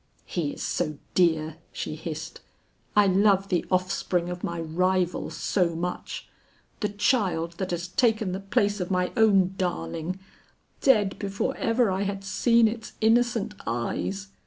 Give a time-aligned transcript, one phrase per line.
[0.25, 2.41] "He is so dear," she hissed.
[2.95, 6.27] "I love the offspring of my rival so much!
[6.79, 10.17] the child that has taken the place of my own darling,
[10.81, 14.29] dead before ever I had seen its innocent eyes.